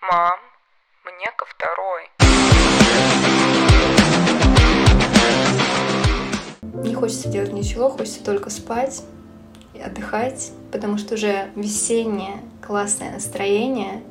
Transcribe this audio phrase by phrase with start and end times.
[0.00, 0.38] Мам,
[1.04, 2.08] мне ко второй.
[6.84, 9.02] Не хочется делать ничего, хочется только спать
[9.74, 14.04] и отдыхать, потому что уже весеннее классное настроение.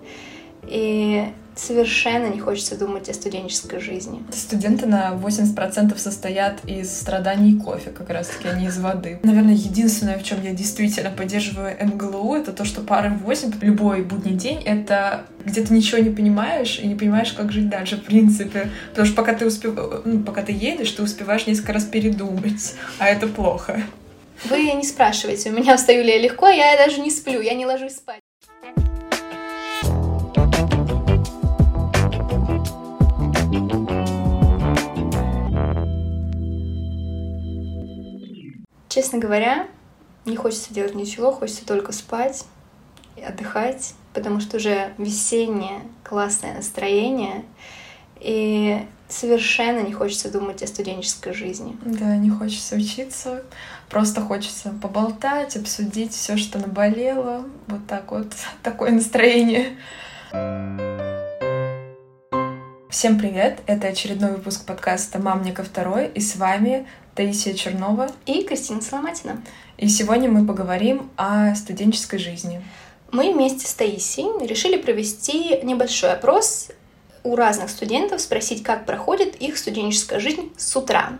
[0.64, 4.24] И совершенно не хочется думать о студенческой жизни.
[4.32, 9.20] Студенты на 80% состоят из страданий кофе, как раз таки, а не из воды.
[9.24, 14.34] Наверное, единственное, в чем я действительно поддерживаю МГЛУ, это то, что пары 8 любой будний
[14.34, 18.69] день— это где ты ничего не понимаешь и не понимаешь, как жить дальше, в принципе.
[18.89, 19.75] Потому что пока ты, успев...
[20.04, 23.82] ну, пока ты едешь, ты успеваешь несколько раз передумать, а это плохо.
[24.46, 27.66] Вы не спрашивайте, у меня встаю ли я легко, я даже не сплю, я не
[27.66, 28.21] ложусь спать.
[38.89, 39.67] Честно говоря,
[40.25, 42.45] не хочется делать ничего, хочется только спать
[43.25, 47.45] отдыхать, потому что уже весеннее классное настроение,
[48.19, 51.77] и совершенно не хочется думать о студенческой жизни.
[51.85, 53.44] Да, не хочется учиться,
[53.89, 57.45] просто хочется поболтать, обсудить все, что наболело.
[57.67, 58.27] Вот так вот,
[58.63, 59.77] такое настроение.
[62.98, 63.59] Всем привет!
[63.67, 69.44] Это очередной выпуск подкаста «Мамника второй» и с вами Таисия Чернова и Кристина Соломатина.
[69.78, 72.59] И сегодня мы поговорим о студенческой жизни.
[73.12, 76.70] Мы вместе с Таисией решили провести небольшой опрос
[77.23, 81.20] у разных студентов, спросить, как проходит их студенческая жизнь с утра.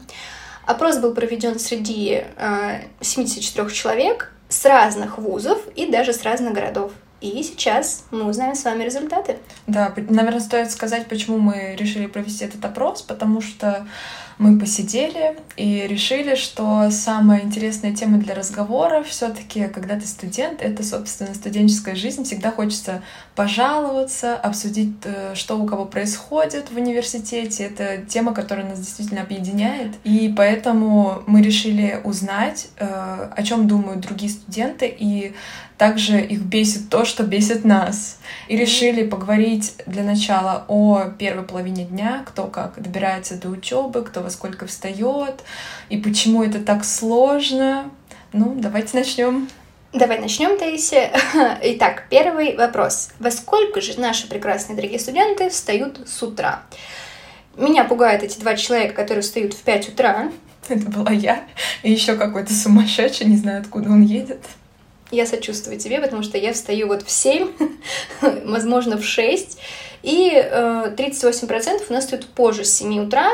[0.66, 6.92] Опрос был проведен среди э, 74 человек с разных вузов и даже с разных городов.
[7.20, 9.38] И сейчас мы узнаем с вами результаты.
[9.66, 13.88] Да, наверное, стоит сказать, почему мы решили провести этот опрос, потому что
[14.38, 20.84] мы посидели и решили, что самая интересная тема для разговора все-таки, когда ты студент, это,
[20.84, 22.24] собственно, студенческая жизнь.
[22.24, 23.02] Всегда хочется
[23.36, 27.64] пожаловаться, обсудить, э, что у кого происходит в университете.
[27.64, 29.94] Это тема, которая нас действительно объединяет.
[30.04, 35.34] И поэтому мы решили узнать, э, о чем думают другие студенты и
[35.78, 38.18] также их бесит то, что бесит нас.
[38.48, 44.22] И решили поговорить для начала о первой половине дня, кто как добирается до учебы, кто
[44.28, 45.42] во сколько встает,
[45.88, 47.90] и почему это так сложно.
[48.34, 49.48] Ну, давайте начнем.
[49.94, 51.12] Давай начнем, Таисия.
[51.64, 53.12] Итак, первый вопрос.
[53.20, 56.64] Во сколько же наши прекрасные дорогие студенты встают с утра?
[57.56, 60.30] Меня пугают эти два человека, которые встают в 5 утра.
[60.68, 61.46] Это была я.
[61.84, 64.44] И еще какой-то сумасшедший, не знаю, откуда он едет.
[65.10, 67.48] Я сочувствую тебе, потому что я встаю вот в 7,
[68.44, 69.58] возможно, в 6,
[70.04, 73.32] и э, 38% у нас встают позже с 7 утра,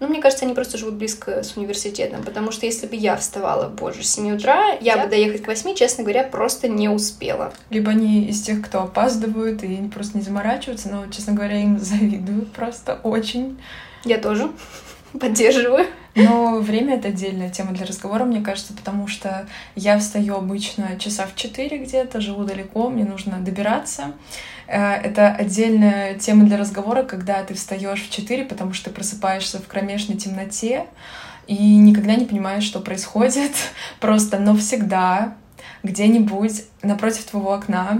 [0.00, 3.68] ну, мне кажется, они просто живут близко с университетом, потому что если бы я вставала
[3.68, 7.52] позже 7 утра, я, я бы доехать к 8, честно говоря, просто не успела.
[7.68, 12.46] Либо они из тех, кто опаздывают и просто не заморачиваются, но, честно говоря, им завидую
[12.46, 13.60] просто очень.
[14.04, 14.50] Я тоже
[15.20, 15.86] поддерживаю.
[16.14, 21.26] Но время— это отдельная тема для разговора, мне кажется, потому что я встаю обычно часа
[21.26, 24.12] в 4 где-то, живу далеко, мне нужно добираться.
[24.66, 29.58] Э, это отдельная тема для разговора, когда ты встаешь в 4, потому что ты просыпаешься
[29.58, 30.86] в кромешной темноте
[31.46, 33.52] и никогда не понимаешь, что происходит.
[34.00, 35.34] Просто, но всегда
[35.82, 37.98] где-нибудь напротив твоего окна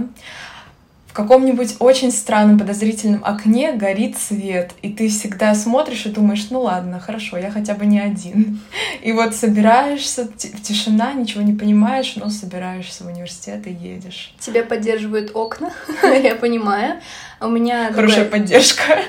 [1.11, 6.61] в каком-нибудь очень странном подозрительном окне горит свет, и ты всегда смотришь и думаешь, ну
[6.61, 8.61] ладно, хорошо, я хотя бы не один.
[9.01, 14.33] И вот собираешься, тишина, ничего не понимаешь, но собираешься в университет и едешь.
[14.39, 17.01] Тебя поддерживают окна, я понимаю.
[17.41, 19.01] У меня хорошая поддержка.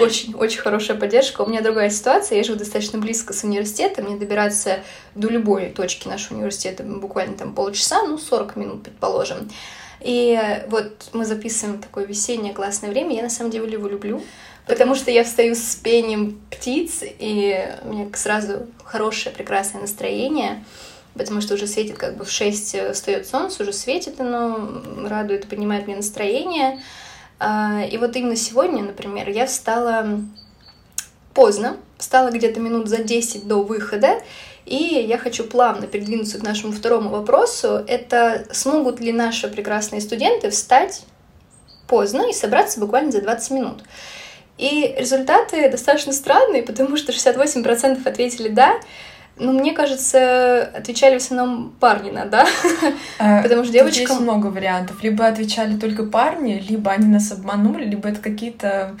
[0.00, 1.40] Очень, очень хорошая поддержка.
[1.40, 2.38] У меня другая ситуация.
[2.38, 4.04] Я живу достаточно близко с университетом.
[4.04, 4.78] Мне добираться
[5.16, 9.48] до любой точки нашего университета буквально там полчаса, ну, 40 минут, предположим.
[10.06, 13.16] И вот мы записываем такое весеннее классное время.
[13.16, 14.22] Я на самом деле его люблю,
[14.64, 20.64] потому что я встаю с пением птиц, и у меня сразу хорошее, прекрасное настроение,
[21.14, 25.48] потому что уже светит как бы в 6 встает солнце, уже светит оно, радует и
[25.48, 26.80] поднимает мне настроение.
[27.40, 30.20] А, и вот именно сегодня, например, я встала
[31.36, 34.22] поздно, встала где-то минут за 10 до выхода,
[34.64, 37.84] и я хочу плавно передвинуться к нашему второму вопросу.
[37.86, 41.04] Это смогут ли наши прекрасные студенты встать
[41.86, 43.84] поздно и собраться буквально за 20 минут?
[44.56, 48.72] И результаты достаточно странные, потому что 68% ответили «да»,
[49.38, 52.46] ну, мне кажется, отвечали в основном парни на «да»,
[53.18, 54.06] а, потому что девочкам...
[54.06, 55.02] Есть много вариантов.
[55.02, 58.96] Либо отвечали только парни, либо они нас обманули, либо это какие-то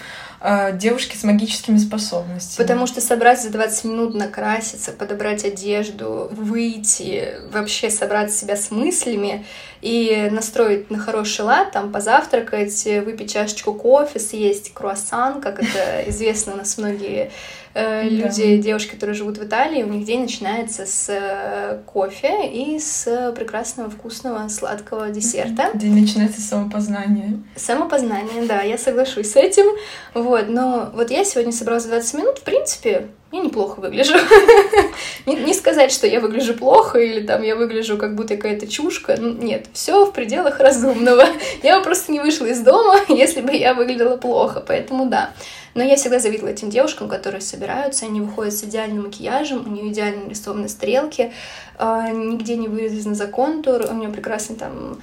[0.46, 2.64] э, девушки с магическими способностями.
[2.64, 9.44] Потому что собраться за 20 минут, накраситься, подобрать одежду, выйти, вообще собрать себя с мыслями
[9.82, 16.54] и настроить на хороший лад, там позавтракать, выпить чашечку кофе, съесть круассан, как это известно
[16.54, 17.32] у нас многие
[17.76, 22.78] э, люди, девушки, которые живут в Италии, у них день начинается с э, кофе и
[22.78, 25.70] с прекрасного вкусного сладкого десерта.
[25.74, 27.40] День начинается с самопознания.
[27.54, 29.66] Самопознание, да, я соглашусь с этим.
[30.14, 34.14] Вот, но вот я сегодня собралась 20 минут, в принципе, я неплохо выгляжу.
[35.26, 39.16] не, не сказать, что я выгляжу плохо или там я выгляжу как будто какая-то чушка.
[39.18, 41.24] Нет, все в пределах разумного.
[41.62, 45.32] я бы просто не вышла из дома, если бы я выглядела плохо, поэтому да.
[45.76, 49.92] Но я всегда завидовала этим девушкам, которые собираются, они выходят с идеальным макияжем, у нее
[49.92, 51.32] идеально нарисованы стрелки,
[51.76, 54.98] а, нигде не вырезано за контур, у нее прекрасный там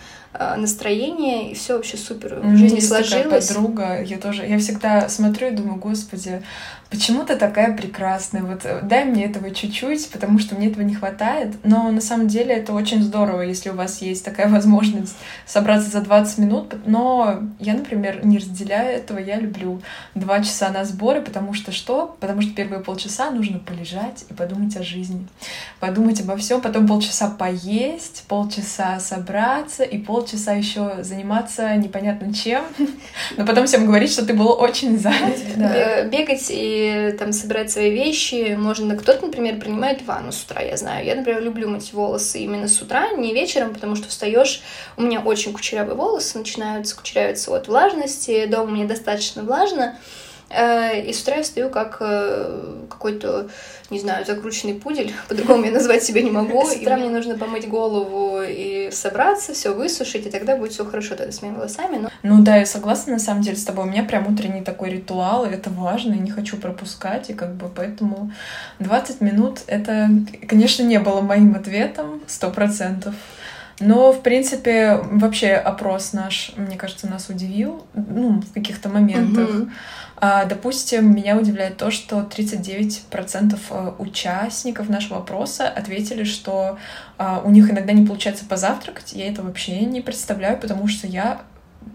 [0.58, 3.48] настроение, и все вообще супер в жизни есть сложилось.
[3.48, 6.42] Такая подруга, я тоже, я всегда смотрю и думаю, господи,
[6.90, 8.42] почему ты такая прекрасная?
[8.42, 11.54] Вот э, дай мне этого чуть-чуть, потому что мне этого не хватает.
[11.64, 15.16] Но на самом деле это очень здорово, если у вас есть такая возможность
[15.46, 16.74] собраться за 20 минут.
[16.86, 19.82] Но я, например, не разделяю этого, я люблю
[20.16, 22.16] два часа на сборы, потому что что?
[22.20, 25.28] Потому что первые полчаса нужно полежать и подумать о жизни,
[25.80, 32.64] подумать обо всем, потом полчаса поесть, полчаса собраться и пол полчаса еще заниматься непонятно чем,
[33.38, 35.38] но потом всем говорить, что ты был очень занят.
[35.58, 36.04] Да.
[36.06, 38.96] Бегать и там собирать свои вещи можно.
[38.96, 41.06] Кто-то, например, принимает ванну с утра, я знаю.
[41.06, 44.62] Я, например, люблю мыть волосы именно с утра, не вечером, потому что встаешь.
[44.96, 48.46] У меня очень кучерявые волосы, начинают кучерявиться от влажности.
[48.46, 49.98] Дома мне достаточно влажно.
[50.54, 53.50] Э, и с утра я встаю как э, какой-то,
[53.90, 56.66] не знаю, закрученный пудель, по-другому я назвать себя не могу.
[56.66, 61.16] С утра мне нужно помыть голову и собраться, все высушить, и тогда будет все хорошо
[61.16, 61.98] тогда с моими волосами.
[61.98, 62.10] Но...
[62.22, 63.86] Ну да, я согласна на самом деле с тобой.
[63.86, 67.56] У меня прям утренний такой ритуал, и это важно, и не хочу пропускать, и как
[67.56, 68.32] бы поэтому
[68.80, 70.10] 20 минут это,
[70.48, 73.16] конечно, не было моим ответом, сто процентов.
[73.80, 79.50] Но, в принципе, вообще опрос наш, мне кажется, нас удивил, ну, в каких-то моментах.
[79.50, 79.70] Mm-hmm.
[80.18, 86.78] А, допустим, меня удивляет то, что 39% э, участников нашего опроса ответили, что
[87.18, 89.14] а, у них иногда не получается позавтракать.
[89.14, 91.42] Я это вообще не представляю, потому что я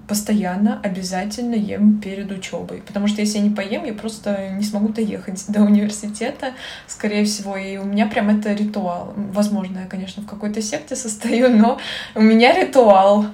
[0.08, 2.82] постоянно обязательно ем перед учебой.
[2.86, 6.52] Потому что если я не поем, я просто не смогу доехать до университета,
[6.86, 7.56] скорее всего.
[7.56, 9.12] И у меня прям это ритуал.
[9.16, 11.78] Возможно, я, конечно, в какой-то секте состою, но
[12.14, 13.26] у меня ритуал.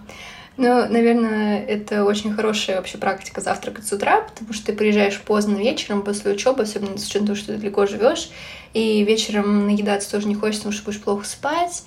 [0.56, 5.56] Ну, наверное, это очень хорошая вообще практика завтракать с утра, потому что ты приезжаешь поздно
[5.56, 8.30] вечером после учебы, особенно с учетом того, что ты далеко живешь,
[8.72, 11.82] и вечером наедаться тоже не хочется, потому что будешь плохо спать.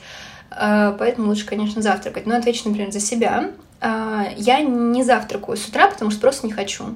[0.52, 2.26] А, поэтому лучше, конечно, завтракать.
[2.26, 3.52] Но отвечу, например, за себя.
[3.80, 6.96] А, я не завтракаю с утра, потому что просто не хочу.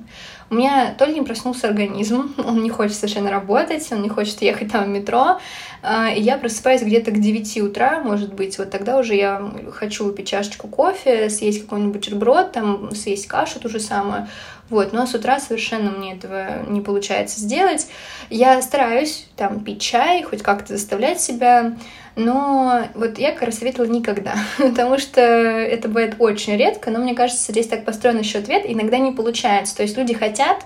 [0.50, 4.42] У меня то ли не проснулся организм, он не хочет совершенно работать, он не хочет
[4.42, 5.40] ехать там в метро,
[5.84, 9.42] а, и я просыпаюсь где-то к 9 утра, может быть, вот тогда уже я
[9.72, 14.28] хочу выпить чашечку кофе, съесть какой-нибудь бутерброд, там, съесть кашу ту же самую,
[14.72, 17.88] вот, но с утра совершенно мне этого не получается сделать.
[18.30, 21.74] Я стараюсь там пить чай, хоть как-то заставлять себя
[22.16, 27.16] но вот я как раз советовала никогда, потому что это бывает очень редко, но мне
[27.16, 29.76] кажется, здесь так построен еще ответ, иногда не получается.
[29.76, 30.66] То есть люди хотят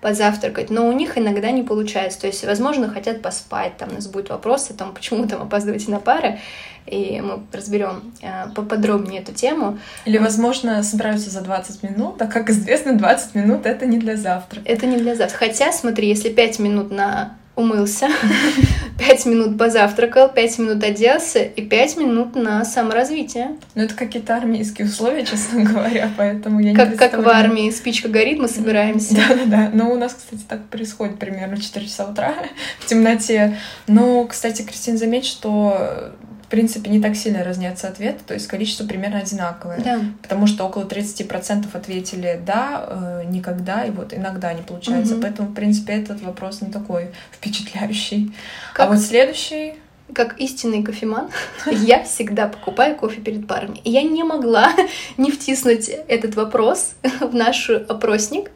[0.00, 2.20] позавтракать, но у них иногда не получается.
[2.20, 3.76] То есть, возможно, хотят поспать.
[3.76, 6.38] Там у нас будет вопрос о том, почему там опаздываете на пары,
[6.86, 9.78] и мы разберем э, поподробнее эту тему.
[10.04, 14.64] Или, возможно, собираются за 20 минут, а как известно, 20 минут это не для завтрака.
[14.68, 15.46] Это не для завтрака.
[15.46, 18.08] Хотя, смотри, если 5 минут на умылся,
[18.98, 23.56] пять минут позавтракал, пять минут оделся и пять минут на саморазвитие.
[23.74, 28.08] Ну, это какие-то армейские условия, честно говоря, поэтому я как, не Как в армии, спичка
[28.08, 29.16] горит, мы собираемся.
[29.16, 32.32] Да-да-да, но у нас, кстати, так происходит примерно в 4 часа утра
[32.78, 33.58] в темноте.
[33.88, 36.12] Но, кстати, Кристина, заметь, что
[36.48, 39.82] в принципе, не так сильно разнятся ответы, то есть количество примерно одинаковое.
[39.84, 40.00] Да.
[40.22, 45.12] Потому что около 30% ответили «да», э, «никогда», и вот «иногда не получается».
[45.12, 45.22] Угу.
[45.22, 48.34] Поэтому, в принципе, этот вопрос не такой впечатляющий.
[48.72, 48.86] А как...
[48.86, 49.74] А вот следующий
[50.14, 51.28] как истинный кофеман,
[51.70, 53.82] я всегда покупаю кофе перед парами.
[53.84, 54.72] И я не могла
[55.18, 58.50] не втиснуть этот вопрос в наш опросник,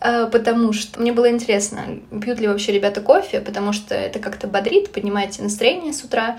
[0.00, 4.46] э, потому что мне было интересно, пьют ли вообще ребята кофе, потому что это как-то
[4.46, 6.38] бодрит, поднимаете настроение с утра.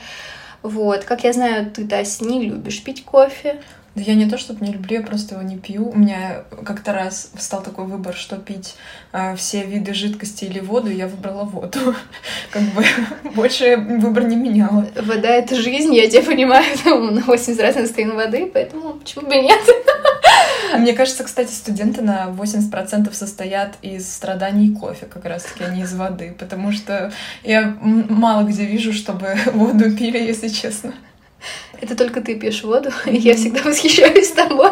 [0.66, 1.04] Вот.
[1.04, 3.62] Как я знаю, ты, Тася, не любишь пить кофе.
[3.94, 5.90] Да я не то, чтобы не люблю, я просто его не пью.
[5.90, 8.76] У меня как-то раз встал такой выбор, что пить
[9.14, 11.78] э, все виды жидкости или воду, и я выбрала воду.
[12.50, 12.84] Как бы
[13.36, 14.88] больше выбор не меняла.
[14.96, 19.36] Вода— это жизнь, я тебя понимаю, там на 80 раз настроена воды, поэтому почему бы
[19.36, 19.62] нет?
[20.78, 25.94] Мне кажется, кстати, студенты на 80% состоят из страданий кофе, как раз-таки, а не из
[25.94, 27.12] воды, потому что
[27.44, 30.94] я мало где вижу, чтобы воду пили, если честно.
[31.86, 34.72] Это только ты пьешь воду, и я всегда восхищаюсь тобой.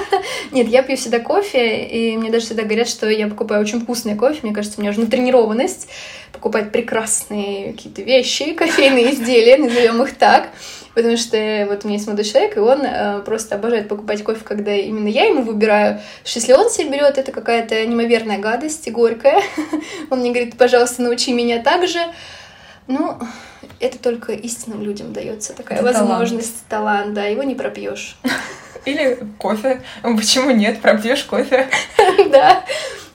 [0.52, 4.14] Нет, я пью всегда кофе, и мне даже всегда говорят, что я покупаю очень вкусный
[4.14, 4.38] кофе.
[4.42, 5.88] Мне кажется, у меня уже натренированность
[6.32, 10.50] покупать прекрасные какие-то вещи, кофейные изделия, назовем их так.
[10.94, 14.42] Потому что вот у меня есть молодой человек, и он э, просто обожает покупать кофе,
[14.44, 16.00] когда именно я ему выбираю.
[16.22, 19.42] Что если он себе берет, это какая-то неимоверная гадость и горькая.
[20.10, 21.98] он мне говорит, пожалуйста, научи меня так же.
[22.86, 23.18] Ну,
[23.80, 26.98] это только истинным людям дается такая это возможность, талант.
[26.98, 28.16] талант, да, его не пропьешь.
[28.84, 29.82] Или кофе.
[30.02, 30.80] Почему нет?
[30.80, 31.68] Пропьешь кофе.
[32.30, 32.64] Да.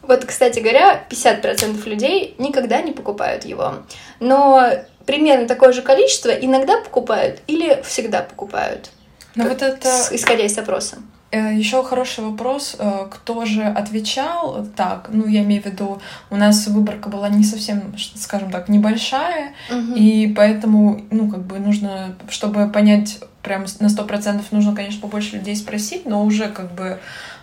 [0.02, 3.80] Вот, кстати говоря, 50% людей никогда не покупают его.
[4.22, 4.72] Но
[5.06, 8.92] примерно такое же количество иногда покупают или всегда покупают.
[9.36, 9.90] Но вот это...
[10.12, 10.98] Исходя из опроса.
[11.32, 15.10] Э, Еще хороший вопрос, э, кто же отвечал так?
[15.12, 19.94] Ну, я имею в виду, у нас выборка была не совсем, скажем так, небольшая, угу.
[19.96, 25.38] и поэтому, ну, как бы нужно, чтобы понять прям на сто процентов, нужно, конечно, побольше
[25.38, 27.00] людей спросить, но уже как бы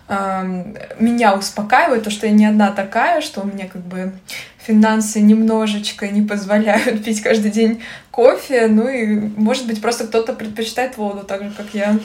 [0.07, 4.13] меня успокаивает то, что я не одна такая, что у меня как бы
[4.59, 7.81] финансы немножечко не позволяют пить каждый день
[8.11, 11.99] кофе, ну и, может быть, просто кто-то предпочитает воду, так же, как я.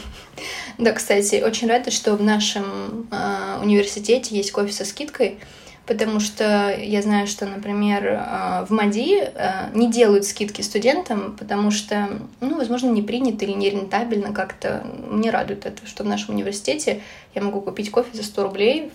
[0.79, 5.39] Да, кстати, очень рада, что в нашем э, университете есть кофе со скидкой
[5.87, 11.71] потому что я знаю, что, например, а, в МАДИ а, не делают скидки студентам, потому
[11.71, 12.09] что,
[12.41, 14.85] ну, возможно, не принято или не рентабельно как-то.
[15.09, 17.01] Мне радует это, что в нашем университете
[17.35, 18.93] я могу купить кофе за 100 рублей,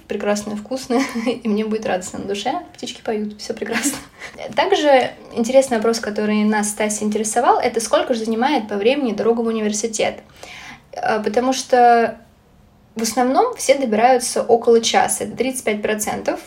[0.56, 1.04] вкусное, вкусное,
[1.44, 3.98] и мне будет радостно на душе, птички поют, все прекрасно.
[4.56, 9.48] Также интересный вопрос, который нас, Стася, интересовал, это сколько же занимает по времени дорога в
[9.48, 10.20] университет?
[10.96, 12.18] А, потому что
[12.96, 16.40] в основном все добираются около часа, это 35%.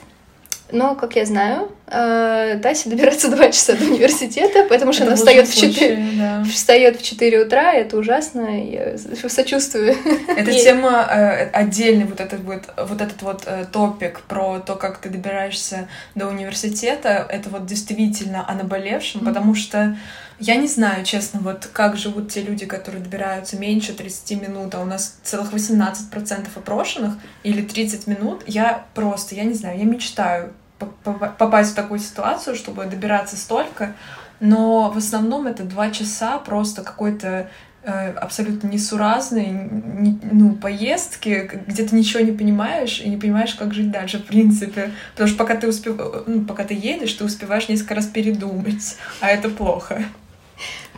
[0.70, 5.16] Но, как я знаю, э, Тася добирается два часа до университета, потому что это она
[5.16, 6.44] встает в, 4, да.
[6.52, 8.96] встает в 4 утра, это ужасно, я
[9.28, 9.96] сочувствую.
[10.28, 14.98] Это тема э, отдельный, вот этот вот, вот этот вот э, топик про то, как
[14.98, 19.24] ты добираешься до университета, это вот действительно о наболевшем, mm-hmm.
[19.24, 19.96] потому что
[20.40, 24.80] я не знаю, честно, вот как живут те люди, которые добираются меньше 30 минут, а
[24.80, 28.42] у нас целых 18% опрошенных или 30 минут.
[28.46, 33.94] Я просто, я не знаю, я мечтаю попасть в такую ситуацию, чтобы добираться столько,
[34.38, 37.50] но в основном это два часа просто какой-то
[37.82, 43.74] э, абсолютно несуразной не, ну, поездки, где ты ничего не понимаешь и не понимаешь, как
[43.74, 44.92] жить дальше, в принципе.
[45.14, 45.96] Потому что пока ты, успев...
[46.28, 50.04] ну, пока ты едешь, ты успеваешь несколько раз передумать, а это плохо.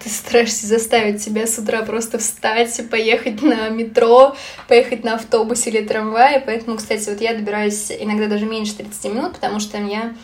[0.02, 4.34] Ты стараешься заставить себя с утра просто встать, поехать на метро,
[4.66, 6.40] поехать на автобусе или трамвае.
[6.40, 10.14] Поэтому, кстати, вот я добираюсь иногда даже меньше 30 минут, потому что я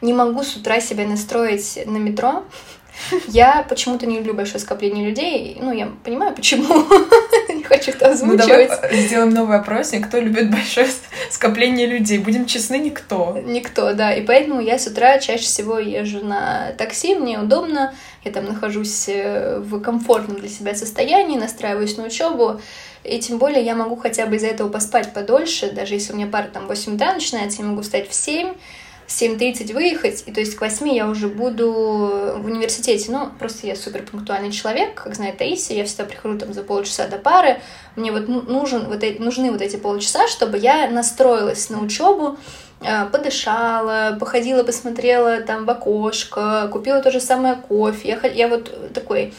[0.00, 2.44] не могу с утра себя настроить на метро.
[3.28, 5.58] Я почему-то не люблю большое скопление людей.
[5.60, 6.66] Ну, я понимаю, почему.
[7.54, 8.70] Не хочу это озвучивать.
[8.70, 10.08] Ну, давай сделаем новый опросник.
[10.08, 10.88] Кто любит большое
[11.30, 12.18] скопление людей?
[12.18, 13.38] Будем честны, никто.
[13.44, 14.14] Никто, да.
[14.14, 17.14] И поэтому я с утра чаще всего езжу на такси.
[17.14, 17.94] Мне удобно.
[18.24, 22.60] Я там нахожусь э, в комфортном для себя состоянии, настраиваюсь на учебу.
[23.02, 25.70] И тем более я могу хотя бы из-за этого поспать подольше.
[25.72, 28.54] Даже если у меня пара там в 8 утра начинается, я могу встать в 7
[29.06, 31.70] 7.30 выехать, и то есть к 8 я уже буду
[32.38, 33.12] в университете.
[33.12, 37.06] Ну, просто я супер пунктуальный человек, как знает Таисия, я всегда прихожу там за полчаса
[37.06, 37.60] до пары.
[37.96, 42.38] Мне вот нужен, вот эти, нужны вот эти полчаса, чтобы я настроилась на учебу,
[42.80, 48.18] э, подышала, походила, посмотрела там в окошко, купила то же самое кофе.
[48.22, 49.34] Я, я вот такой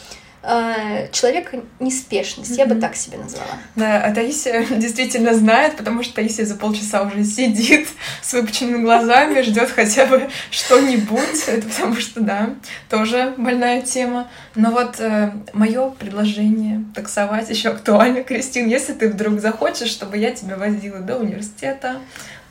[0.48, 2.58] Э, человек неспешность, mm-hmm.
[2.58, 3.58] я бы так себе назвала.
[3.76, 7.88] Да, а Таисия действительно знает, потому что Таисия за полчаса уже сидит
[8.22, 11.48] с выпученными глазами, ждет хотя бы что-нибудь.
[11.48, 12.52] Это потому что, да,
[12.90, 14.30] тоже больная тема.
[14.54, 20.30] Но вот э, мое предложение таксовать еще актуально, Кристин, если ты вдруг захочешь, чтобы я
[20.30, 21.98] тебя возила до университета,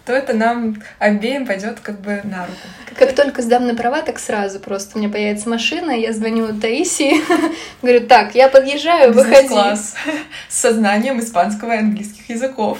[0.05, 2.59] то это нам обеим пойдет как бы на руку.
[2.97, 7.23] Как только сдам на права, так сразу просто у меня появится машина, я звоню Таисии,
[7.83, 9.49] говорю, так, я подъезжаю, выходи.
[9.49, 9.95] класс
[10.49, 12.79] с сознанием испанского и английских языков.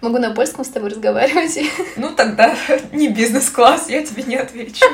[0.00, 1.58] Могу на польском с тобой разговаривать.
[1.96, 2.54] Ну тогда
[2.92, 4.84] не бизнес-класс, я тебе не отвечу.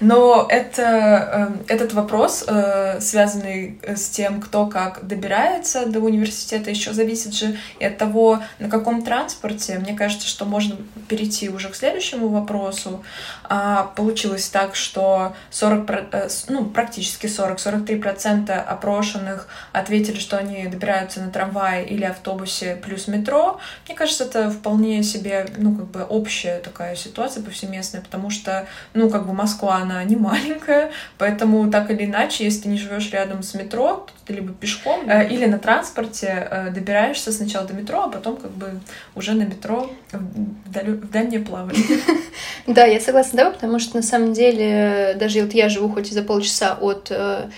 [0.00, 6.92] Но это, э, этот вопрос, э, связанный с тем, кто как добирается до университета, еще
[6.92, 9.78] зависит же и от того, на каком транспорте.
[9.78, 10.76] Мне кажется, что можно
[11.08, 13.02] перейти уже к следующему вопросу.
[13.44, 21.30] А, получилось так, что 40, э, ну, практически 40-43% опрошенных ответили, что они добираются на
[21.30, 23.58] трамвае или автобусе плюс метро.
[23.86, 29.10] Мне кажется, это вполне себе, ну, как бы общая такая ситуация повсеместная, потому что, ну,
[29.10, 33.42] как бы Москва, она не маленькая, поэтому так или иначе, если ты не живешь рядом
[33.42, 38.04] с метро, то ты либо пешком э, или на транспорте э, добираешься сначала до метро,
[38.04, 38.80] а потом как бы
[39.14, 40.94] уже на метро в, далё...
[40.94, 41.84] в дальнее плавание.
[42.66, 46.14] Да, я согласна, да, потому что на самом деле даже вот я живу хоть и
[46.14, 47.48] за полчаса от э,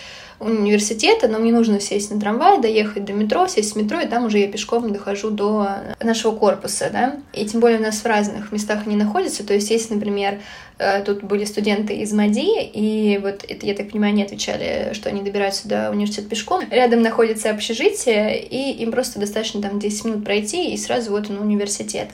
[0.40, 4.24] университета, но мне нужно сесть на трамвай, доехать до метро, сесть в метро, и там
[4.24, 5.68] уже я пешком дохожу до
[6.02, 7.16] нашего корпуса, да.
[7.34, 10.40] И тем более у нас в разных местах они находятся, то есть если, например,
[10.78, 15.10] э, тут были студенты из МАДИ, и вот это, я так понимаю, они отвечали, что
[15.10, 16.64] они добираются до университета пешком.
[16.70, 21.38] Рядом находится общежитие, и им просто достаточно там 10 минут пройти, и сразу вот он
[21.38, 22.08] университет.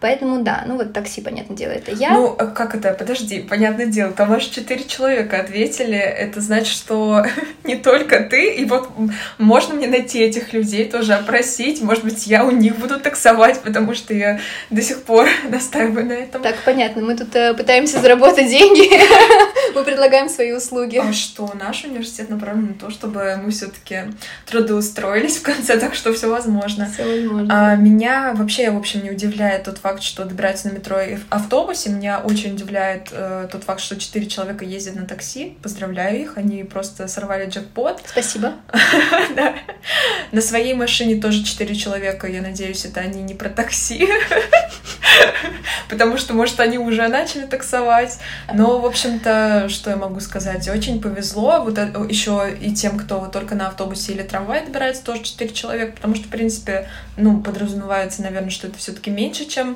[0.00, 2.10] Поэтому да, ну вот такси, понятное дело, это я.
[2.10, 2.92] Ну, а как это?
[2.92, 5.96] Подожди, понятное дело, там аж четыре человека ответили.
[5.96, 7.24] Это значит, что
[7.64, 8.90] не только ты, и вот
[9.38, 11.82] можно мне найти этих людей, тоже опросить.
[11.82, 16.12] Может быть, я у них буду таксовать, потому что я до сих пор настаиваю на
[16.12, 16.42] этом.
[16.42, 18.90] Так, понятно, мы тут э, пытаемся заработать деньги,
[19.74, 20.98] мы предлагаем свои услуги.
[20.98, 24.02] А что, наш университет направлен на то, чтобы мы все таки
[24.46, 26.90] трудоустроились в конце, так что все возможно.
[26.92, 27.72] Все возможно.
[27.72, 31.26] А, меня вообще, в общем, не удивляет тот факт, что добираются на метро и в
[31.28, 31.90] автобусе.
[31.90, 35.58] Меня очень удивляет э, тот факт, что четыре человека ездят на такси.
[35.62, 38.00] Поздравляю их, они просто сорвали джекпот.
[38.06, 38.54] Спасибо.
[40.32, 44.08] На своей машине тоже четыре человека, я надеюсь, это они не про такси.
[45.90, 48.18] Потому что, может, они уже начали таксовать.
[48.52, 50.66] Но, в общем-то, что я могу сказать?
[50.66, 51.60] Очень повезло.
[51.62, 55.92] Вот э, еще и тем, кто только на автобусе или трамвае добирается, тоже четыре человека.
[55.96, 59.73] Потому что, в принципе, ну, подразумевается, наверное, что это все-таки меньше, чем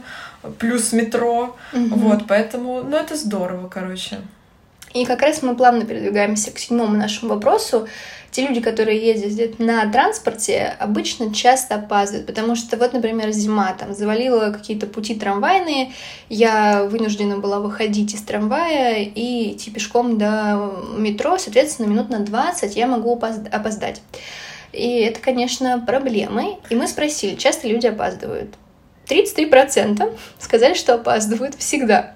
[0.59, 1.57] плюс метро.
[1.73, 1.89] Мгм.
[1.99, 4.19] Вот, поэтому, ну, это здорово, короче.
[4.95, 7.89] И как раз мы плавно передвигаемся к седьмому нашему вопросу.
[8.31, 13.95] Те люди, которые ездят на транспорте, обычно часто опаздывают, потому что вот, например, зима, там
[13.95, 15.93] завалила какие-то пути трамвайные,
[16.29, 22.77] я вынуждена была выходить из трамвая и идти пешком до метро, соответственно, минут на 20
[22.77, 24.03] я могу опозд- опоздать.
[24.73, 26.57] И это, конечно, проблемы.
[26.69, 28.55] И мы спросили, часто люди опаздывают.
[29.09, 32.15] 33% сказали, что опаздывают всегда.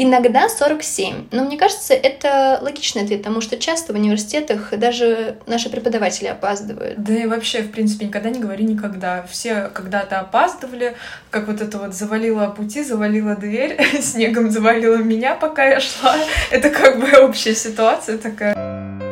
[0.00, 1.26] Иногда 47.
[1.32, 7.02] Но мне кажется, это логичный ответ, потому что часто в университетах даже наши преподаватели опаздывают.
[7.02, 9.26] Да и вообще, в принципе, никогда не говори никогда.
[9.28, 10.94] Все когда-то опаздывали,
[11.30, 16.14] как вот это вот завалила пути, завалила дверь, снегом завалила меня, пока я шла.
[16.52, 19.07] Это как бы общая ситуация такая.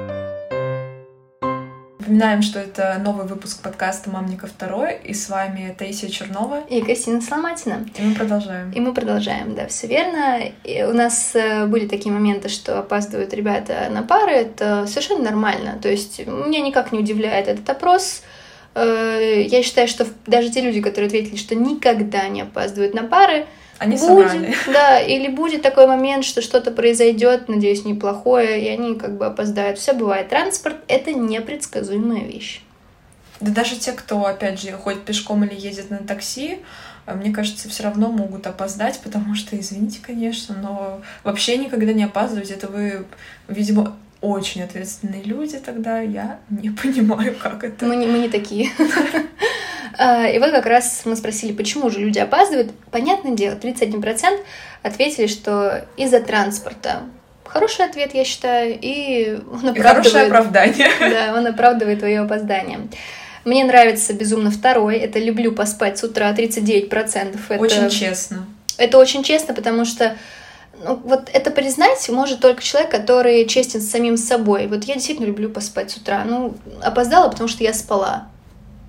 [2.07, 7.21] Напоминаем, что это новый выпуск подкаста «Мамника 2», и с вами Таисия Чернова, И Кристина
[7.21, 7.85] Сломатина.
[7.99, 8.71] и мы продолжаем.
[8.71, 10.39] И мы продолжаем, да, все верно.
[10.63, 15.81] И у нас э, были такие моменты, что опаздывают ребята на пары, это совершенно нормально.
[15.83, 18.23] То есть меня никак не удивляет этот опрос.
[18.77, 23.47] Э, Я считаю, что даже те люди, которые ответили, что никогда не опаздывают на пары,
[23.79, 24.55] Они будет, соврали.
[24.73, 29.79] да, или будет такой момент, что что-то произойдет, надеюсь, неплохое, и они как бы опоздают.
[29.79, 30.29] Все бывает.
[30.29, 32.63] Транспорт— это непредсказуемая вещь.
[33.41, 36.61] Да даже те, кто, опять же, ходит пешком или ездит на такси,
[37.07, 42.05] э, мне кажется, все равно могут опоздать, потому что, извините, конечно, но вообще никогда не
[42.05, 42.51] опаздывать.
[42.51, 43.05] Это вы,
[43.49, 46.01] видимо, очень ответственные люди тогда.
[46.01, 47.85] Я не понимаю, как это.
[47.87, 48.71] Мы не, мы не такие.
[49.99, 52.71] А, И вот как раз мы спросили, почему же люди опаздывают.
[52.91, 54.41] Понятное дело, 31%
[54.83, 57.05] ответили, что из-за транспорта.
[57.45, 60.91] Хороший ответ, я считаю, и он И хорошее оправдывает, оправдание.
[61.01, 62.81] да, он оправдывает твое опоздание.
[63.47, 64.99] Мне нравится безумно второй.
[64.99, 67.39] Это люблю поспать с утра 39%.
[67.49, 68.47] Это, Очень честно.
[68.77, 70.17] это очень честно, потому что
[70.85, 74.67] ну, вот это признать может только человек, который честен с самим собой.
[74.67, 76.25] Вот я действительно люблю поспать с утра.
[76.25, 78.29] Ну, опоздала, потому что я спала.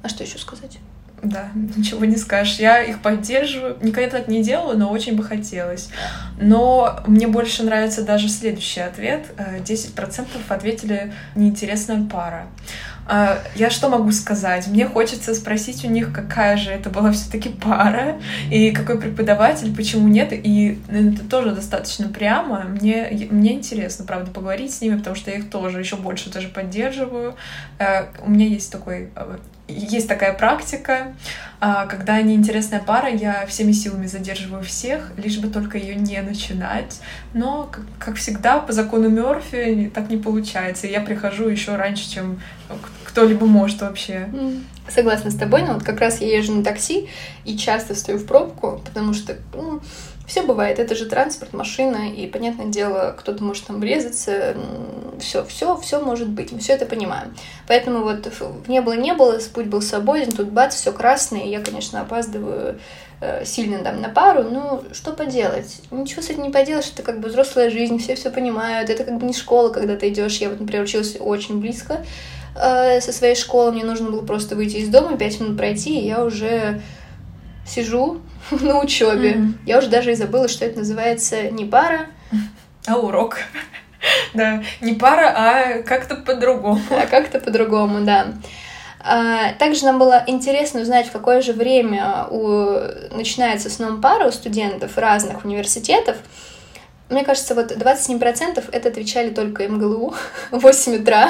[0.03, 0.79] А что еще сказать?
[1.23, 2.59] Да, ничего не скажешь.
[2.59, 3.77] Я их поддерживаю.
[3.81, 5.89] Никогда так не делаю, но очень бы хотелось.
[6.39, 9.25] Но мне больше нравится даже следующий ответ.
[9.37, 12.47] Э, 10% ответили «неинтересная пара».
[13.09, 14.67] А, Я что могу сказать?
[14.67, 18.19] Мне хочется спросить у них, какая же это была все-таки пара,
[18.51, 22.65] и какой преподаватель, почему нет, и это тоже достаточно прямо.
[22.65, 26.49] Мне, мне интересно, правда, поговорить с ними, потому что я их тоже еще больше даже
[26.49, 27.35] поддерживаю.
[27.79, 31.13] Э, У меня есть такой э, есть такая практика,
[31.59, 37.01] а, когда неинтересная пара, я всеми силами задерживаю всех, лишь бы только ее не начинать.
[37.33, 40.87] Но, как, всегда, по закону Мерфи так не получается.
[40.87, 42.39] Я прихожу еще раньше, чем
[43.03, 44.29] кто-либо может вообще.
[44.87, 47.09] Согласна с тобой, но вот как раз я езжу на такси
[47.43, 49.81] и часто стою в пробку, потому что ну,
[50.27, 54.57] все бывает, это же транспорт, машина, и, понятное дело, кто-то может там врезаться,
[55.19, 57.33] все, все, все может быть, мы все это понимаем.
[57.65, 58.29] Поэтому вот
[58.67, 62.77] не было, не было, путь был свободен, тут бац, все красное, и я, конечно, опаздываю
[63.21, 65.81] э, сильно там на пару, ну, что поделать?
[65.91, 69.17] Ничего с этим не поделаешь, это как бы взрослая жизнь, все все понимают, это как
[69.17, 72.05] бы не школа, когда ты идешь, я вот, например, училась очень близко
[72.61, 76.07] э, со своей школы, мне нужно было просто выйти из дома, пять минут пройти, и
[76.07, 76.81] я уже
[77.65, 78.19] сижу
[78.61, 79.33] на учебе.
[79.33, 79.53] Mm-hmm.
[79.65, 82.07] Я уже даже и забыла, что это называется не пара,
[82.85, 83.37] а урок.
[84.33, 86.79] Да, не пара, а как-то по-другому.
[86.91, 88.27] А как-то по-другому, да.
[88.99, 92.77] А, также нам было интересно узнать, в какое же время у...
[93.11, 96.17] начинается сном пара у студентов разных университетов.
[97.09, 100.13] Мне кажется, вот 27% это отвечали только МГЛУ
[100.51, 101.29] в 8 утра,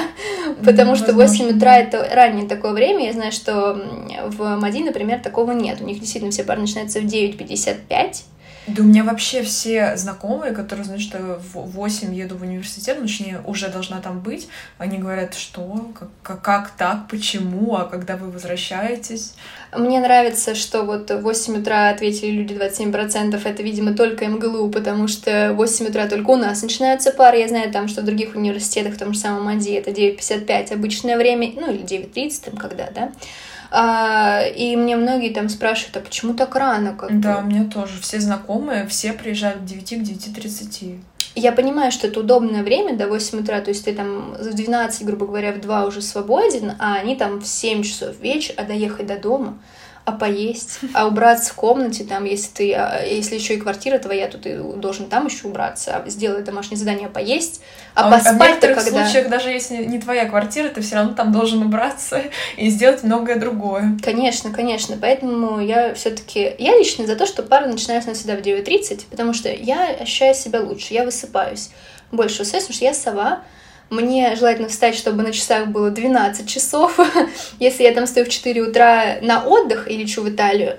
[0.64, 3.06] потому что 8 утра это раннее такое время.
[3.06, 3.80] Я знаю, что
[4.26, 5.80] в МАДИ, например, такого нет.
[5.80, 8.22] У них действительно все пары начинаются в 9.55.
[8.68, 13.06] Да у меня вообще все знакомые, которые знают, что в 8 еду в университет, ну,
[13.06, 15.90] точнее, уже должна там быть, они говорят, что,
[16.22, 19.34] как, как так, почему, а когда вы возвращаетесь?
[19.76, 25.08] Мне нравится, что вот в 8 утра ответили люди 27%, это, видимо, только МГЛУ, потому
[25.08, 28.34] что в 8 утра только у нас начинаются пары, я знаю там, что в других
[28.34, 32.90] университетах, в том же самом АДИ, это 9.55 обычное время, ну, или 9.30 там когда,
[32.94, 33.12] да,
[33.70, 36.94] а, и мне многие там спрашивают, а почему так рано?
[36.94, 38.00] Как да, мне тоже.
[38.00, 41.00] Все знакомые, все приезжают к 9, к 9.30.
[41.34, 45.04] Я понимаю, что это удобное время до 8 утра, то есть ты там в 12,
[45.04, 49.06] грубо говоря, в 2 уже свободен, а они там в 7 часов вечера, а доехать
[49.06, 49.58] до дома—
[50.08, 54.26] а поесть, а убраться в комнате, там, если ты, а, если еще и квартира твоя,
[54.28, 57.60] то ты должен там еще убраться, а сделать домашнее задание, поесть,
[57.94, 58.80] а, а поспать то когда...
[58.80, 62.22] В случаях, даже если не твоя квартира, ты все равно там должен убраться
[62.56, 63.98] и сделать многое другое.
[64.02, 69.02] Конечно, конечно, поэтому я все-таки, я лично за то, что пара начинается всегда в 9.30,
[69.10, 71.68] потому что я ощущаю себя лучше, я высыпаюсь
[72.12, 72.38] больше.
[72.38, 73.40] Высыпаюсь, потому что я сова,
[73.90, 76.98] мне желательно встать, чтобы на часах было 12 часов.
[77.58, 80.76] Если я там стою в 4 утра на отдых и лечу в Италию,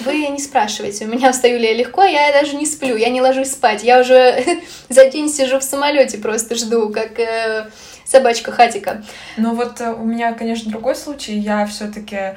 [0.00, 3.20] вы не спрашивайте, у меня встаю ли я легко, я даже не сплю, я не
[3.20, 3.84] ложусь спать.
[3.84, 4.44] Я уже
[4.88, 7.68] за день сижу в самолете, просто жду, как э,
[8.04, 9.04] собачка хатика.
[9.36, 11.34] Ну вот э, у меня, конечно, другой случай.
[11.38, 12.34] Я все-таки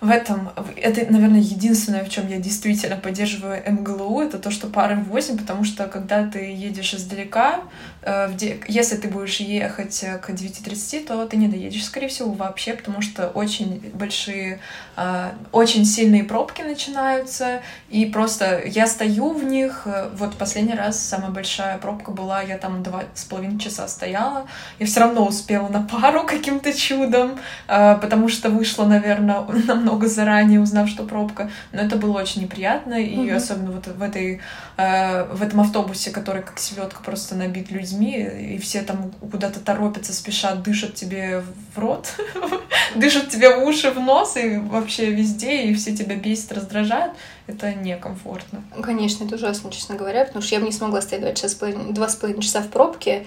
[0.00, 4.96] в этом, это, наверное, единственное, в чем я действительно поддерживаю МГЛУ, это то, что пары
[4.96, 7.62] 8, потому что когда ты едешь издалека,
[8.04, 13.02] если ты будешь ехать э, к 9.30, то ты не доедешь, скорее всего, вообще, потому
[13.02, 14.60] что очень большие,
[14.96, 21.30] э, очень сильные пробки начинаются, и просто я стою в них, вот последний раз самая
[21.30, 24.46] большая пробка была, я там два с половиной часа стояла,
[24.78, 30.88] я все равно успела на пару каким-то чудом, потому что вышла, наверное, намного заранее, узнав,
[30.88, 31.50] что пробка.
[31.72, 33.34] Но это было очень неприятно, и mm-hmm.
[33.34, 34.40] особенно вот в этой
[34.76, 40.12] э, в этом автобусе, который как селедка просто набит людьми, и все там куда-то торопятся,
[40.12, 41.42] спешат, дышат тебе
[41.74, 42.08] в рот,
[42.94, 47.14] дышат тебе в уши, в нос, и вообще везде, и все тебя бесит, раздражают
[47.48, 48.62] это некомфортно.
[48.82, 51.56] Конечно, это ужасно, честно говоря, потому что я бы не смогла стоять два, часа,
[51.90, 53.26] два с половиной часа в пробке,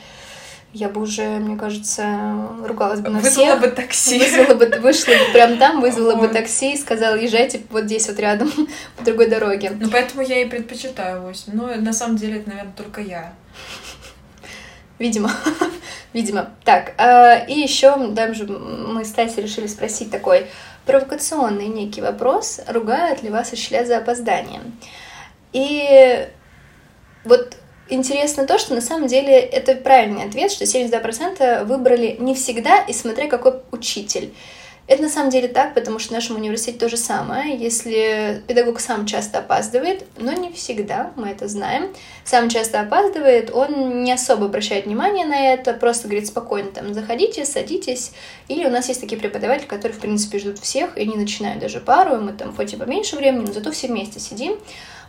[0.74, 3.62] я бы уже, мне кажется, ругалась бы на вызвала всех.
[3.62, 4.20] бы такси.
[4.20, 8.18] Вызвала бы, вышла бы прям там, вызвала бы такси и сказала, езжайте вот здесь вот
[8.20, 8.50] рядом,
[8.98, 9.76] по другой дороге.
[9.78, 11.52] Ну, поэтому я и предпочитаю 8.
[11.54, 13.34] Но на самом деле это, наверное, только я.
[15.02, 15.32] Видимо.
[16.14, 16.52] Видимо.
[16.64, 20.46] Так, э, и еще даже мы с Тасей решили спросить такой
[20.86, 22.62] провокационный некий вопрос.
[22.68, 24.62] Ругают ли вас учителя за опоздание?
[25.54, 26.28] И
[27.24, 27.58] вот
[27.90, 32.94] интересно то, что на самом деле это правильный ответ, что 72% выбрали не всегда и
[32.94, 34.36] смотря какой учитель.
[34.88, 37.56] Это на самом деле так, потому что в нашем университете то же самое.
[37.56, 41.94] Если педагог сам часто опаздывает, но не всегда, мы это знаем,
[42.26, 47.46] сам часто опаздывает, он не особо обращает внимание на это, просто говорит спокойно там, заходите,
[47.46, 48.12] садитесь.
[48.48, 51.80] Или у нас есть такие преподаватели, которые, в принципе, ждут всех и не начинают даже
[51.80, 54.58] пару, мы там хоть и поменьше времени, но зато все вместе сидим.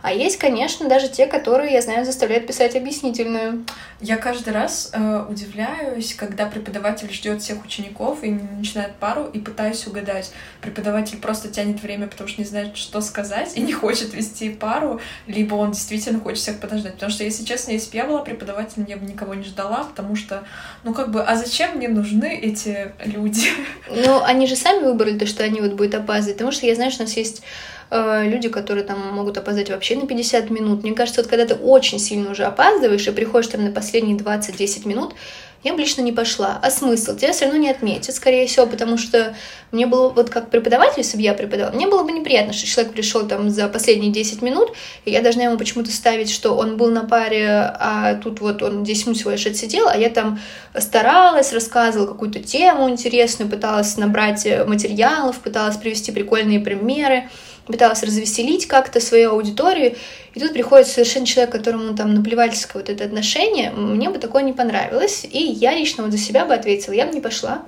[0.02, 3.64] А есть, конечно, даже те, которые, я знаю, заставляют писать объяснительную.
[4.00, 9.86] Я каждый раз э, удивляюсь, когда преподаватель ждет всех учеников и начинает пару и пытаюсь
[9.86, 14.50] угадать, преподаватель просто тянет время, потому что не знает, что сказать, и не хочет вести
[14.50, 16.94] пару, либо он действительно хочет всех подождать.
[16.94, 20.16] Потому что, если честно, если бы я была преподавателем, я бы никого не ждала, потому
[20.16, 20.42] что,
[20.82, 23.50] ну, как бы, а зачем мне нужны эти люди?
[23.88, 26.90] Ну, они же сами выбрали то, что они вот будут опаздывать, потому что я знаю,
[26.90, 27.42] что у нас есть
[27.92, 30.82] люди, которые там могут опоздать вообще на 50 минут.
[30.82, 34.88] Мне кажется, вот когда ты очень сильно уже опаздываешь и приходишь там на последние 20-10
[34.88, 35.14] минут,
[35.62, 36.58] я бы лично не пошла.
[36.60, 37.14] А смысл?
[37.16, 39.36] Тебя все равно не отметят, скорее всего, потому что
[39.70, 42.92] мне было, вот как преподаватель, если бы я преподавала, мне было бы неприятно, что человек
[42.92, 44.72] пришел там за последние 10 минут,
[45.04, 48.82] и я должна ему почему-то ставить, что он был на паре, а тут вот он
[48.82, 50.40] 10 минут всего лишь отсидел, а я там
[50.76, 57.28] старалась, рассказывала какую-то тему интересную, пыталась набрать материалов, пыталась привести прикольные примеры
[57.66, 59.96] пыталась развеселить как-то свою аудиторию,
[60.34, 64.52] и тут приходит совершенно человек, которому там наплевательское вот это отношение, мне бы такое не
[64.52, 67.62] понравилось, и я лично вот за себя бы ответила, я бы не пошла.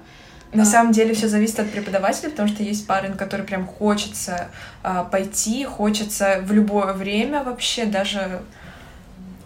[0.53, 0.67] На а.
[0.67, 4.49] самом деле все зависит от преподавателя, потому что есть пары, на которые прям хочется
[4.83, 8.43] а, пойти, хочется в любое время вообще, даже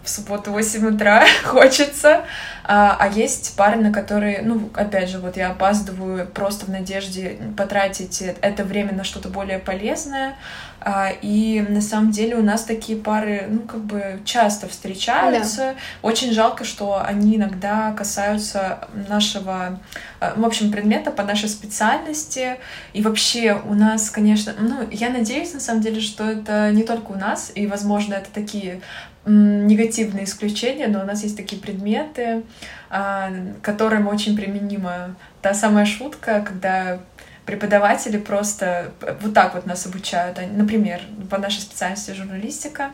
[0.09, 2.25] в субботу 8 утра хочется.
[2.63, 7.37] А, а есть пары, на которые, ну, опять же, вот я опаздываю просто в надежде
[7.57, 10.35] потратить это время на что-то более полезное.
[10.81, 15.57] А, и на самом деле у нас такие пары, ну, как бы часто встречаются.
[16.01, 16.07] Да.
[16.07, 19.79] Очень жалко, что они иногда касаются нашего,
[20.19, 22.57] а, в общем, предмета по нашей специальности.
[22.93, 27.11] И вообще у нас, конечно, ну, я надеюсь, на самом деле, что это не только
[27.11, 28.81] у нас, и, возможно, это такие
[29.25, 32.43] негативные исключения, но у нас есть такие предметы,
[32.89, 36.99] а, которым очень применима та самая шутка, когда
[37.45, 40.39] преподаватели просто вот так вот нас обучают.
[40.55, 42.91] Например, по нашей специальности журналистика,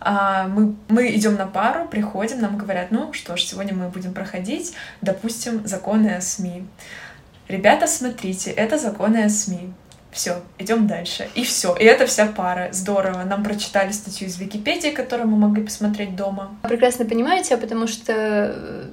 [0.00, 4.14] а, мы, мы идем на пару, приходим, нам говорят, ну что ж, сегодня мы будем
[4.14, 6.64] проходить, допустим, законы о СМИ.
[7.48, 9.72] Ребята, смотрите, это законы о СМИ.
[10.12, 11.28] Все, идем дальше.
[11.34, 11.74] И все.
[11.76, 12.70] И это вся пара.
[12.72, 13.22] Здорово.
[13.24, 16.50] Нам прочитали статью из Википедии, которую мы могли посмотреть дома.
[16.62, 18.84] Прекрасно понимаете, потому что э,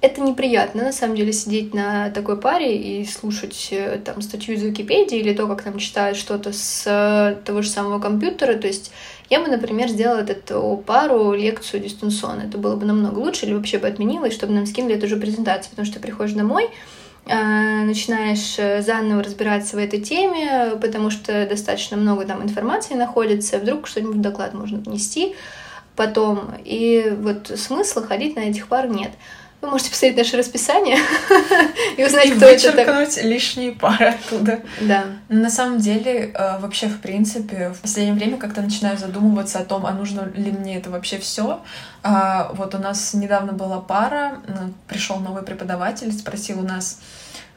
[0.00, 4.62] это неприятно, на самом деле, сидеть на такой паре и слушать э, там статью из
[4.62, 8.54] Википедии или то, как там читают что-то с э, того же самого компьютера.
[8.54, 8.92] То есть
[9.28, 12.42] я бы, например, сделала эту пару лекцию дистанционно.
[12.42, 15.16] Это было бы намного лучше, или вообще бы отменила, и чтобы нам скинули эту же
[15.16, 16.70] презентацию, потому что приходишь домой,
[17.26, 23.86] начинаешь э, заново разбираться в этой теме, потому что достаточно много там информации находится, вдруг
[23.86, 25.34] что-нибудь в доклад можно внести
[25.96, 29.10] потом, и вот смысла ходить на этих пар нет.
[29.66, 30.96] Вы можете посмотреть наше расписание
[31.96, 32.68] и узнать, и кто это.
[32.68, 34.60] вычеркнуть лишние пары оттуда.
[34.80, 35.06] Да.
[35.28, 39.84] На самом деле, э, вообще, в принципе, в последнее время как-то начинаю задумываться о том,
[39.84, 41.62] а нужно ли мне это вообще все.
[42.04, 44.40] А, вот у нас недавно была пара,
[44.86, 47.00] пришел новый преподаватель, спросил у нас,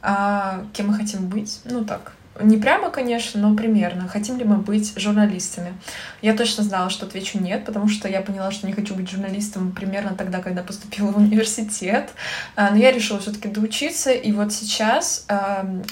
[0.02, 1.60] а кем мы хотим быть.
[1.66, 4.08] Ну так, не прямо, конечно, но примерно.
[4.08, 5.74] Хотим ли мы быть журналистами?
[6.22, 9.72] Я точно знала, что отвечу нет, потому что я поняла, что не хочу быть журналистом
[9.72, 12.12] примерно тогда, когда поступила в университет.
[12.56, 15.26] А, но я решила все-таки доучиться, и вот сейчас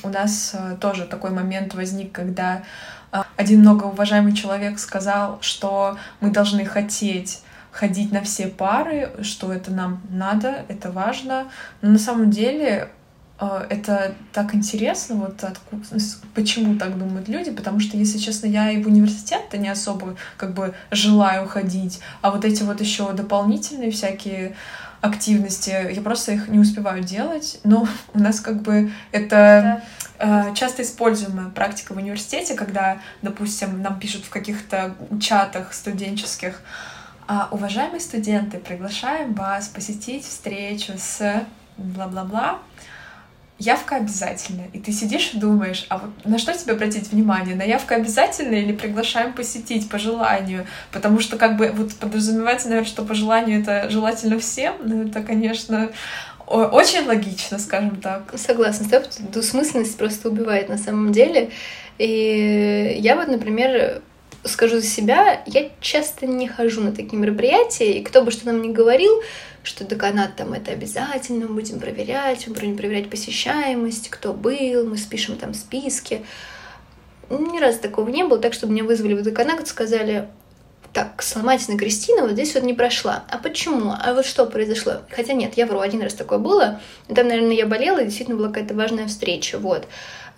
[0.04, 2.64] у нас а, тоже такой момент возник, когда
[3.12, 9.72] а, один многоуважаемый человек сказал, что мы должны хотеть ходить на все пары, что это
[9.72, 11.48] нам надо, это важно.
[11.82, 12.90] Но на самом деле
[13.39, 15.84] это так интересно, вот откуда,
[16.34, 20.54] почему так думают люди, потому что, если честно, я и в университет-то не особо как
[20.56, 24.56] бы желаю ходить, а вот эти вот еще дополнительные всякие
[25.02, 29.84] активности, я просто их не успеваю делать, но у нас как бы это
[30.19, 30.54] да.
[30.56, 36.62] часто используемая практика в университете, когда, допустим, нам пишут в каких-то чатах студенческих,
[37.30, 41.45] «А, уважаемые студенты, приглашаем вас посетить встречу с
[41.78, 42.60] бла-бла-бла,
[43.60, 44.70] явка обязательная.
[44.74, 47.56] И ты сидишь и думаешь, а вот на что тебе обратить внимание?
[47.56, 50.65] На явка обязательная или приглашаем посетить по желанию?
[50.91, 55.22] Потому что как бы вот подразумевается, наверное, что по желанию это желательно всем, но это,
[55.22, 55.89] конечно,
[56.46, 58.34] очень логично, скажем так.
[58.36, 61.52] Согласна с тобой, двусмысленность просто убивает на самом деле.
[61.98, 64.02] И я вот, например,
[64.48, 68.62] скажу за себя, я часто не хожу на такие мероприятия, и кто бы что нам
[68.62, 69.22] ни говорил,
[69.64, 75.38] что деканат там это обязательно, будем проверять, мы будем проверять посещаемость, кто был, мы спишем
[75.38, 76.26] там списки.
[77.30, 80.30] Ни разу такого не было, так, чтобы меня вызвали в деканат, сказали,
[80.94, 83.24] так, Сломатина Кристина вот здесь вот не прошла.
[83.30, 83.92] А почему?
[83.92, 85.02] А вот что произошло?
[85.12, 86.82] Хотя нет, я вру, один раз такое было.
[87.08, 89.88] Там, наверное, я болела, и действительно была какая-то важная встреча, вот.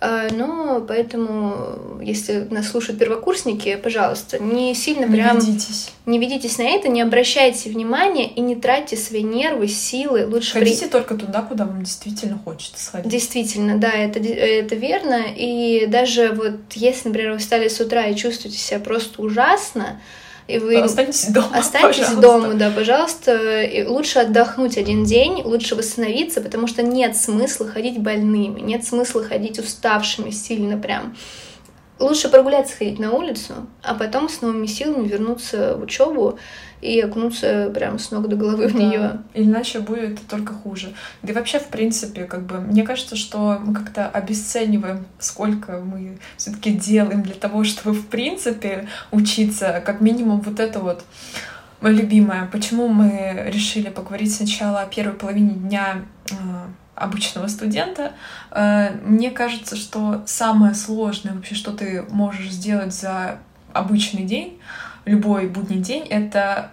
[0.02, 5.38] А, но поэтому, если нас слушают первокурсники, пожалуйста, не сильно Не прям...
[5.38, 5.90] ведитесь.
[6.06, 10.26] Не ведитесь на это, не обращайте внимания и не тратьте свои нервы, силы.
[10.26, 13.12] Лучше при- Ходите только туда, куда вам действительно хочется сходить.
[13.12, 15.22] Действительно, да, это, это верно.
[15.36, 20.00] И даже вот если, например, вы встали с утра и чувствуете себя просто ужасно,
[20.50, 22.20] и вы Останьтесь дома, останьтесь пожалуйста.
[22.20, 23.62] дома, да, пожалуйста.
[23.62, 29.22] И лучше отдохнуть один день, лучше восстановиться, потому что нет смысла ходить больными, нет смысла
[29.22, 31.16] ходить уставшими сильно прям.
[32.00, 36.38] Лучше прогуляться, ходить на улицу, а потом с новыми силами вернуться в учебу
[36.80, 38.78] и окунуться прям с ног до головы в Да.
[38.78, 39.18] нее.
[39.34, 40.94] Иначе будет только хуже.
[41.22, 46.18] Да и вообще, в принципе, как бы, мне кажется, что мы как-то обесцениваем, сколько мы
[46.38, 49.82] все таки делаем для того, чтобы, в принципе, учиться.
[49.84, 51.04] Как минимум, вот это вот
[51.82, 52.48] мое любимое.
[52.50, 56.34] Почему мы решили поговорить сначала о первой половине дня э,
[57.00, 58.12] обычного студента.
[58.50, 63.38] Э, Мне кажется, что самое сложное вообще, что ты можешь сделать за
[63.72, 64.58] обычный день,
[65.04, 66.70] любой будний день, это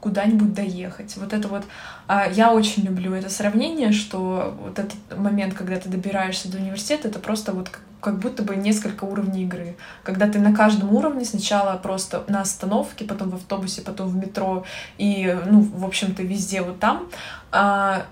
[0.00, 1.16] куда-нибудь доехать.
[1.16, 1.64] Вот это вот
[2.06, 7.08] а, я очень люблю это сравнение, что вот этот момент, когда ты добираешься до университета,
[7.08, 9.76] это просто вот как, будто бы несколько уровней игры.
[10.04, 14.64] Когда ты на каждом уровне сначала просто на остановке, потом в автобусе, потом в метро
[14.96, 17.08] и, ну, в общем-то, везде вот там,
[17.50, 18.06] а,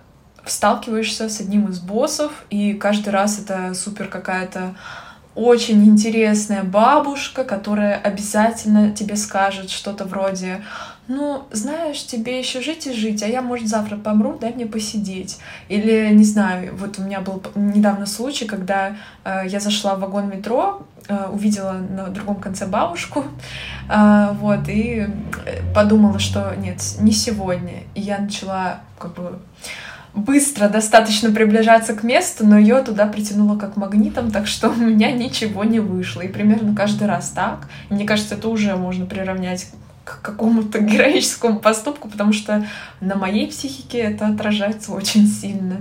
[0.46, 4.74] сталкиваешься с одним из боссов, и каждый раз это супер какая-то
[5.34, 10.62] очень интересная бабушка, которая обязательно тебе скажет что-то вроде
[11.06, 15.38] ну, знаешь, тебе еще жить и жить, а я, может, завтра помру, дай мне посидеть.
[15.68, 20.30] Или, не знаю, вот у меня был недавно случай, когда э, я зашла в вагон
[20.30, 23.24] метро, э, увидела на другом конце бабушку,
[23.90, 25.06] э, вот, и
[25.44, 27.82] э, подумала, что нет, не сегодня.
[27.94, 29.38] И я начала, как бы,
[30.14, 35.10] быстро достаточно приближаться к месту, но ее туда притянуло как магнитом, так что у меня
[35.10, 36.20] ничего не вышло.
[36.22, 37.68] И примерно каждый раз так.
[37.90, 39.68] Мне кажется, это уже можно приравнять
[40.04, 42.66] к какому-то героическому поступку, потому что
[43.00, 45.80] на моей психике это отражается очень сильно.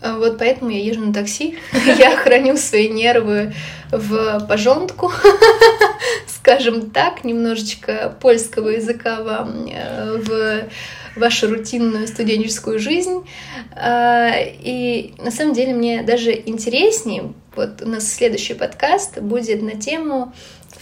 [0.00, 1.56] А Вот поэтому я езжу на такси.
[1.98, 3.54] Я храню свои нервы
[3.92, 5.12] в пожонтку,
[6.26, 10.64] скажем так, немножечко польского языка вам э, в
[11.16, 13.26] вашу рутинную студенческую жизнь.
[13.72, 19.72] А, И на самом деле мне даже интереснее, вот у нас следующий подкаст будет на
[19.72, 20.32] тему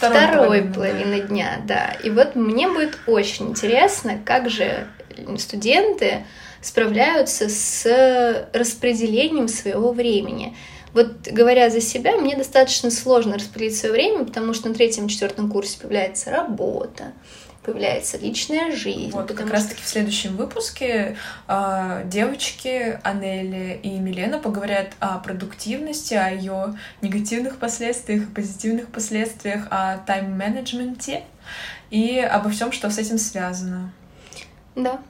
[0.01, 1.95] Второй второй половины, половины дня, да.
[2.03, 4.87] И вот мне будет очень интересно, как же
[5.37, 6.25] студенты
[6.61, 10.55] справляются с распределением своего времени.
[10.93, 15.79] Вот говоря за себя, мне достаточно сложно распределить свое время, потому что на третьем-четвертом курсе
[15.79, 17.13] появляется работа,
[17.63, 19.11] появляется личная жизнь.
[19.11, 24.93] Вот, как потому раз что- таки в следующем выпуске а, девочки Анели и Милена поговорят
[24.99, 31.23] о продуктивности, о ее негативных последствиях, и позитивных последствиях, о тайм-менеджменте
[31.91, 33.91] и обо всем, что с этим связано.
[34.75, 35.01] Да,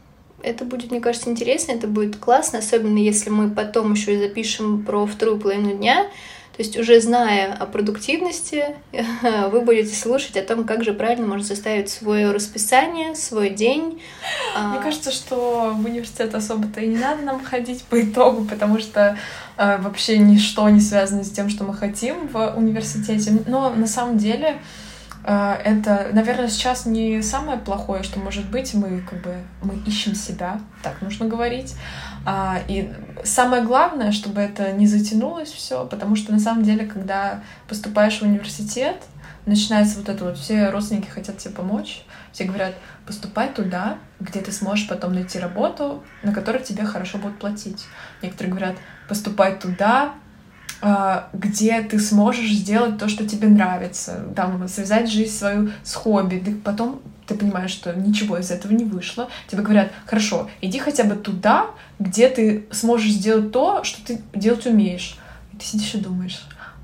[0.43, 4.83] это будет, мне кажется, интересно, это будет классно, особенно если мы потом еще и запишем
[4.83, 6.07] про вторую половину дня.
[6.61, 8.65] То есть уже зная о продуктивности,
[9.51, 13.99] вы будете слушать о том, как же правильно можно составить свое расписание, свой день.
[14.55, 18.77] Мне А, кажется, что в университет особо-то и не надо нам ходить по итогу, потому
[18.77, 19.17] что
[19.57, 23.39] э, вообще ничто не связано с тем, что мы хотим в университете.
[23.47, 24.59] Но на самом деле
[25.25, 28.75] э, это, наверное, сейчас не самое плохое, что может быть.
[28.75, 31.73] Мы как бы мы ищем себя, так нужно говорить.
[32.25, 37.41] А, и самое главное, чтобы это не затянулось все, потому что на самом деле, когда
[37.67, 38.97] поступаешь в университет,
[39.45, 44.51] начинается вот это вот, все родственники хотят тебе помочь, все говорят, поступай туда, где ты
[44.51, 47.85] сможешь потом найти работу, на которой тебе хорошо будут платить.
[48.21, 48.75] Некоторые говорят,
[49.07, 50.13] поступай туда,
[50.81, 56.41] а, где ты сможешь сделать то, что тебе нравится, там, связать жизнь свою с хобби,
[56.43, 61.03] ты потом ты понимаешь, что ничего из этого не вышло, тебе говорят, хорошо, иди хотя
[61.03, 61.67] бы туда,
[61.99, 65.17] где ты сможешь сделать то, что ты делать умеешь.
[65.53, 66.41] И ты сидишь и думаешь,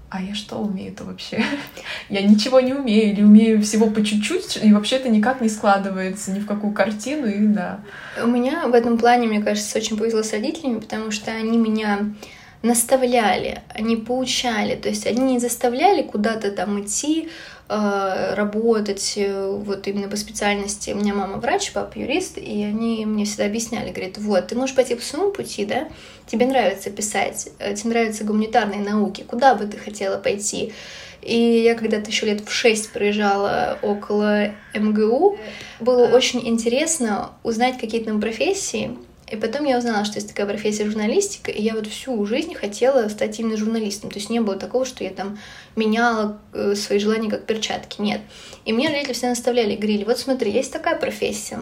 [0.10, 1.44] а я что умею-то вообще?
[2.10, 6.32] Я ничего не умею, или умею всего по чуть-чуть, и вообще это никак не складывается
[6.32, 7.82] ни в какую картину, и да.
[8.24, 12.14] У меня в этом плане, мне кажется, очень повезло с родителями, потому что они меня
[12.62, 17.30] наставляли, они поучали, то есть они не заставляли куда-то там идти,
[17.70, 20.92] работать, э, вот именно по специальности.
[20.92, 24.76] У меня мама врач, папа юрист, и они мне всегда объясняли, говорят, вот, ты можешь
[24.76, 25.90] пойти по своему пути, да,
[26.28, 30.74] тебе нравится писать, э, тебе нравятся гуманитарные науки, куда бы ты хотела пойти?
[31.22, 35.38] И я когда-то еще лет в шесть проезжала около МГУ.
[35.82, 38.98] Было очень интересно узнать какие-то там профессии,
[39.30, 43.10] И потом я узнала, что есть такая профессия журналистика, и я вот всю жизнь хотела
[43.10, 44.10] стать именно журналистом.
[44.10, 45.38] То есть не было такого, что я там
[45.76, 48.02] меняла э, свои желания как перчатки.
[48.02, 48.22] Нет.
[48.64, 51.60] И мне родители все наставляли, говорили, вот смотри, есть такая профессия.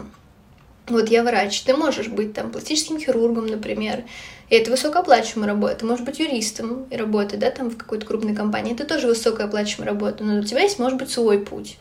[0.86, 4.04] Вот я врач, ты можешь быть там пластическим хирургом, например,
[4.48, 5.74] и это высокооплачиваемая работа.
[5.74, 8.74] Ты можешь быть юристом и работать, да, там в какой-то крупной компании.
[8.74, 11.78] Это тоже высокооплачиваемая работа, но у тебя есть, может быть, свой путь.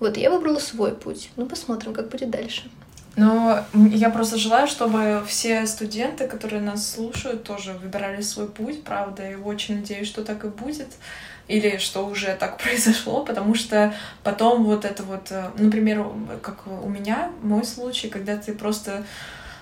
[0.00, 1.28] Вот, я выбрала свой путь.
[1.36, 2.70] Ну, посмотрим, как будет дальше.
[3.16, 9.28] Но я просто желаю, чтобы все студенты, которые нас слушают, тоже выбирали свой путь, правда,
[9.28, 10.88] и очень надеюсь, что так и будет,
[11.46, 16.04] или что уже так произошло, потому что потом вот это вот, э, например,
[16.42, 19.04] как у меня, мой случай, когда ты просто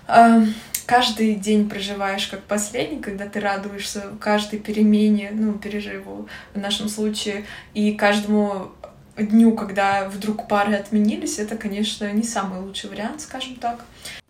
[0.09, 0.47] э,
[0.87, 7.45] каждый день проживаешь как последний, когда ты радуешься каждой перемене, ну, переживу в нашем случае,
[7.75, 8.73] и каждому
[9.17, 13.85] дню, когда вдруг пары отменились, это, конечно, не самый лучший вариант, скажем так.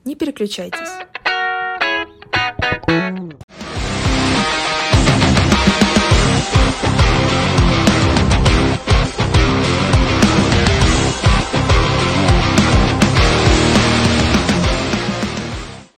[0.04, 0.88] Не переключайтесь.